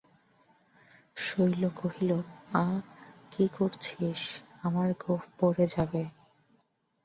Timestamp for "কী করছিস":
3.31-4.21